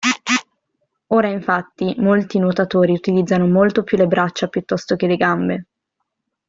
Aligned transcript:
Ora, 1.09 1.27
infatti, 1.27 1.93
molti 1.99 2.39
nuotatori 2.39 2.91
utilizzano 2.91 3.45
molto 3.45 3.83
più 3.83 3.97
le 3.97 4.07
braccia 4.07 4.47
piuttosto 4.47 4.95
che 4.95 5.05
le 5.05 5.15
gambe. 5.15 5.65